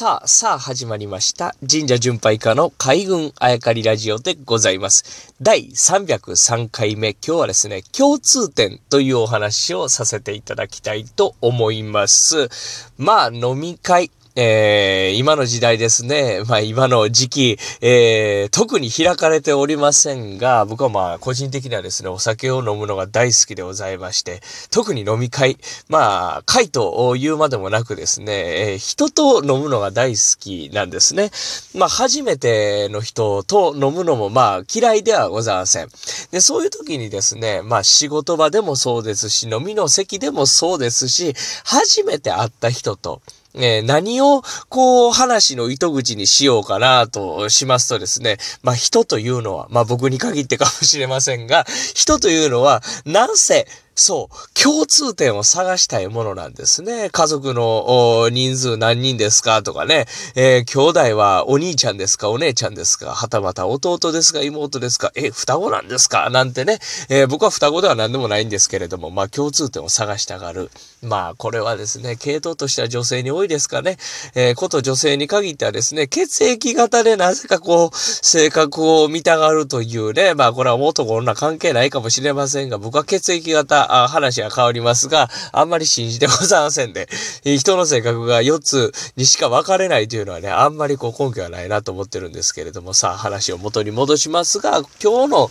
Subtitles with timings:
[0.00, 1.54] さあ、さあ始まりました。
[1.70, 5.34] 神社巡拝家の海軍あやかりラジオでございます。
[5.42, 12.48] 第303回目、今日はですね、共通点というお話をさせていただきたいと思います。
[12.96, 24.40] まあ、飲み会、えー、今の時代ですね、まあ今の時期、えー、特に開かれておりませんが、僕はまあ個人的にはですね、お酒を飲むのが大好きでございまして、
[24.70, 25.58] 特に飲み会、
[25.88, 31.30] まあ、会と言うまでもなくですね、えー、人と飲むのが大好きなんですね。
[31.74, 35.88] まあ初めての人と飲むのもまあ嫌いではございません。
[36.30, 43.20] で、そういう時にですね、まあ仕事場でもそうですし、飲みの席でもそうですし、初めて会った人と、
[43.54, 57.10] えー、何を、こう、話の糸口にしようかなとしますとですね、まあ、人というのは、まあ、僕に限ってかもしれませんが、人というのは、なんせ、そう、共通点を探したいものなんですね。
[57.10, 60.78] 家族の人数何人ですかとかね、えー、兄
[61.10, 63.10] 弟はお兄ちゃんですかお姉ちゃんですか。
[63.10, 65.12] はたまた弟ですか妹ですか。
[65.14, 66.30] え、双子なんですか？
[66.30, 66.78] なんてね、
[67.10, 70.70] えー、僕は双子では何でもないんですけれども、まあ共通点を探したがる。
[71.02, 73.98] まあこれはですね、系統としては女性に多いですかね。
[74.34, 87.08] えー、こと女性に限ってはですね、血液型でなぜかこう、性格を見たがるというね、まあこれは男女関係ないかもしれませんが、僕は血液型、あ話が変わりますが、あんまり信じてございませんで、
[87.44, 95.48] 人の性格が4つにしか分かれないというのはね、あんまりこう根拠はないなと思ってるんですけれども、さあ話を元に戻しますが、今日の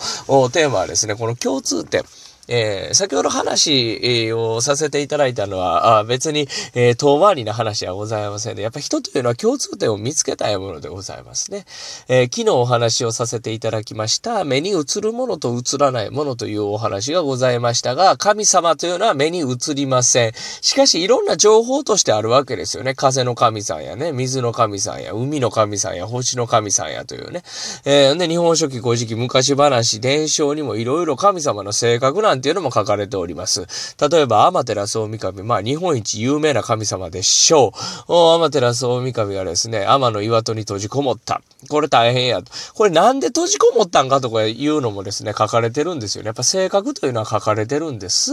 [0.49, 2.03] テーマはですね、この共通点。
[2.47, 11.65] えー、先ほど話をさせていただいたのは、あ別に、えー、遠回りな話はございませんで、やっぱ人というのは共通点を見つけたいものでございますね。
[12.07, 20.33] えー、昨日お話をさせていただきました、目に映るものと映らないものというお話がございましたが、神様というのは目に映りません。
[20.61, 22.95] しかし、いろんな情報としてあるわけですよね。
[22.95, 27.43] 風の神さんやね、水の神さんや、海の神さんや、星の神さんやというね。
[27.85, 33.65] えー、で、日本書紀古事記昔話、伝承にもいろいろ神様の性格なんていうのも書かれております。
[34.09, 37.73] 例えば、アマテラス大神、まあ、日本一有名な神様でしょ
[38.07, 38.13] う。
[38.13, 41.41] アマテラス大神がですね、天の岩戸に閉じこもった。
[41.67, 42.41] これ大変や。
[42.73, 46.27] これなんで閉じこもったんかとかいうのもですね、書かれてるんですよね。
[46.27, 48.31] やっぱ性格というのは書かれてるんです。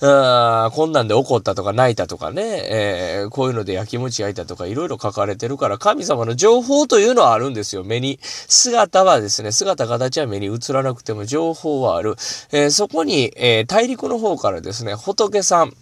[0.00, 7.84] あこんなんで怒ったとか泣いたとかね、えー、こういうので焼き餅焼いたとかいろいろ書かれてるから、神様の情報というのはあるんですよ。
[7.84, 8.18] 目に。
[8.22, 12.16] 姿はですね、姿形は目に映らなくても情報はある。
[12.50, 15.72] えー、そこに、えー、大陸の方からですね、仏さん、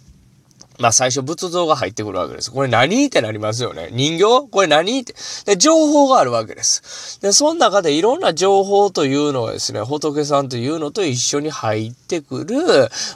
[0.79, 2.51] まあ最初仏像が入ってくるわけです。
[2.51, 3.89] これ何ってなりますよね。
[3.91, 4.47] 人形？
[4.49, 5.13] これ何って。
[5.45, 7.19] で、情報があるわけです。
[7.21, 12.57] で、その中でいろんな情報というのはですね、仏さんというのと一緒に入ってくる、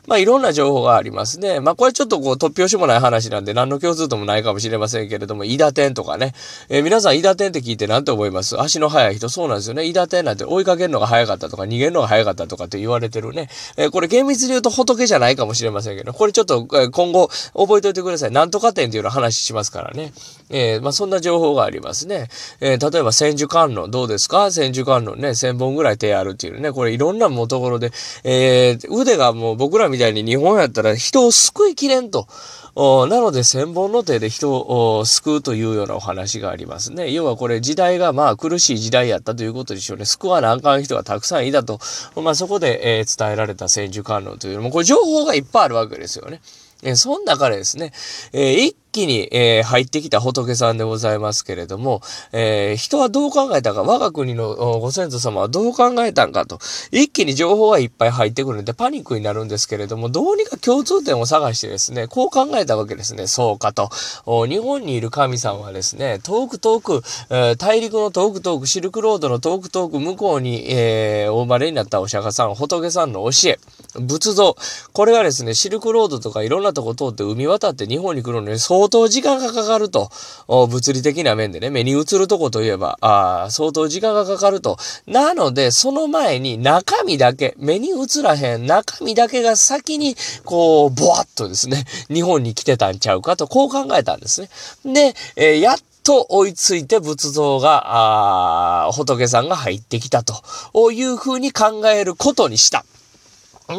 [0.08, 1.60] まあいろんな情報がありますね。
[1.60, 6.34] まあこれちょっとこう突拍子もない話なんで何の共通ともないかもしれませんけれども、伊田天とかね。
[6.70, 8.60] えー、皆さん伊田天って聞いて何て思います？
[8.62, 9.86] 足の速い人、そうなんですよね。
[9.86, 13.50] 伊田天なんて追いかけるのが速かったとか逃げるのが速かったとかって言われてるね。
[13.78, 18.32] えー、これ厳密に言うと仏じゃないかもしれませんけど、これちょっと今後覚えておいてください。
[18.32, 20.14] なんとか点っていうの話しますからね。
[20.50, 22.28] えー、まあ、そんな情報がありますね。
[22.62, 24.52] えー、例えば千手観音どうですか？
[24.52, 26.72] 千手観音ね、千本ぐらい手あるっていうね。
[26.72, 27.92] これいろんなもところで、
[28.24, 32.28] えー、腕がもう僕らみたいに日本やったら人を救いきれんと。
[32.76, 37.12] なので千本の手で人を救うというようなお話がありますね。
[37.12, 40.06] 要はこれ時代がまあ苦しい時代やったということでしょうね。
[40.06, 41.80] 救わなあかん人がたくさんいたと。
[42.22, 46.40] まあそこで、えー、伝えられた千手観音というのも、これ情報がいっぱいあるわけですよね。
[46.84, 47.92] えー、その中でですね、
[48.34, 56.60] えー、一気に、えー、入ってきた仏さんでございますけれども、えー、人はどう考えたか、我が国のご先祖様はどう考えたんかと、
[56.92, 63.28] 一気に情報がいっぱい入ってくるんでパニックになるんですけれども、どうにか共通点を探してですね、こう考えたわけですね。
[63.28, 63.90] そうかと。
[64.48, 73.60] 日本にいる神さんはですね、遠く遠く、えー、大陸の遠く遠く、シルクロードの遠く遠く向こうに、えー、お生まれになったお釈迦さん、仏さんの教え、
[74.00, 74.56] 仏像、
[74.94, 80.10] これがですね、シルクロードとかいろんなとこ通って海渡って日本に来るのに相相当時間がかかると。
[80.48, 84.78] 物理的な面でね、目に映るとこといえば、あ相当時間がかかると。
[85.06, 94.50] なので、その前に中身だけ、目に映らへん中身だけが先に、こう、ぼわっとですね、日本に来てたんちゃうかと、こう考えたんですね。
[94.86, 102.86] で、えー、やっと追いついて仏像が、あ仏さんが入ってきたというふうに考えることにした。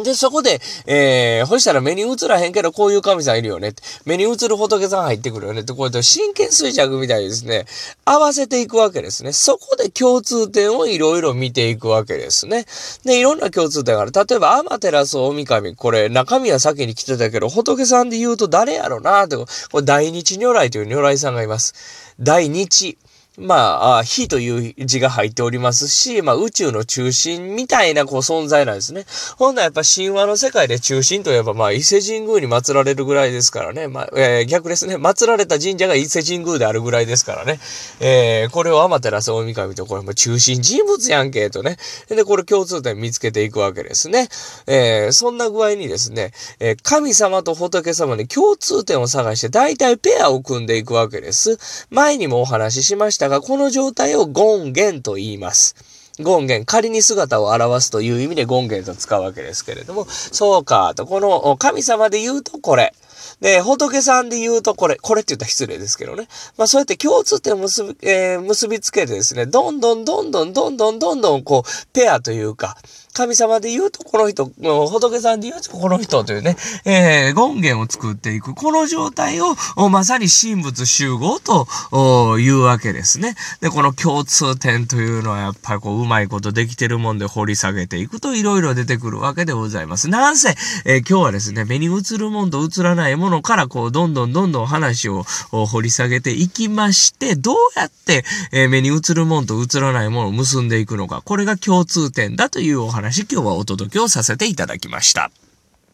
[0.04, 3.74] で、そこで、えー、ほしたら目に映らへんけど、こういう神さんいるよね。
[4.04, 5.62] 目に映る仏さん入ってくるよね。
[5.62, 7.64] って、これと真剣衰弱みたいにですね、
[8.04, 9.32] 合わせていくわけですね。
[9.32, 12.66] そこで共通点をいろいろ見ていくわけですね。
[13.04, 14.12] で、いろんな共通点がある。
[14.12, 19.46] 例えば、天照大神、これ、中身は先に来てたけど、仏さんで言うと誰やろなって、こ
[19.78, 21.74] れ、大日如来という如来さんがいます。
[22.20, 22.98] 大日。
[23.38, 29.04] まあ、火という字が入っておりますし、まあ宇宙の中心みたいなこう存在なんですね。
[29.36, 33.88] ほんならやっぱ神話の世界で中心といえば、まあ伊勢神宮に祀られるぐらいですからね。
[33.88, 34.96] まあ、えー、逆ですね。
[34.96, 37.60] 祀られた神社が伊勢神宮であるぐらいですからね。
[38.00, 41.76] えー、これを天照大神とこれも中心人物やんけ、とね。
[42.08, 44.28] で、これ共通点見つけていくわけですね。
[44.66, 51.58] えー、そんな具合にですね、え、神様と仏様に共通点を探して大体ペアを組んでいくわけです。
[51.90, 55.74] 前にもお話ししましたが、この状態を権現と言います。
[56.22, 62.92] 権現、仮に姿を表すという意味で権現と使うわけですけれども、そうか、と、この神様で言うとこれ。
[63.40, 66.26] で、仏さんで言うとこれ、これって言ったら失礼ですけどね。
[66.56, 72.76] まあそうやって共通点を結び、えー、結びつけてですね、どんどんどんどんどんどんどんどんこう、ペアというか、
[73.14, 78.54] 神様で言うとこの人、仏さんで言うとこの人というね、えー、権限を作っていく。
[78.54, 79.56] この状態を、
[79.88, 83.34] まさに神仏集合というわけですね。
[83.60, 90.08] で、この共通点というのはやっぱりこう、うまいことできてるもんで掘り下げていくといろいろ出てくるわけでございます。
[90.08, 90.54] なんせ、
[90.84, 101.22] えー、今日はですね、目に映るもんと映らないもんものからこう、どんどんどんどん話を掘り下げていきまして、どうやって、え、目に映るもんと映らないものを結んでいくのか。
[101.24, 105.30] これが共通点だというお話今日はお届けをさせていただきました。